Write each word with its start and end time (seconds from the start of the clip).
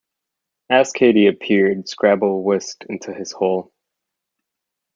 As 0.67 0.91
Katie 0.93 1.27
appeared, 1.27 1.87
Scrabble 1.87 2.41
whisked 2.43 2.85
into 2.89 3.13
his 3.13 3.33
hole. 3.33 3.71